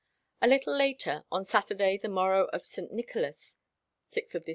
A 0.41 0.47
little 0.47 0.75
later, 0.75 1.25
on 1.31 1.45
Saturday 1.45 1.95
the 1.95 2.09
morrow 2.09 2.45
of 2.47 2.65
St. 2.65 2.91
Nicholas 2.91 3.57
(6 4.07 4.33
Dec. 4.33 4.43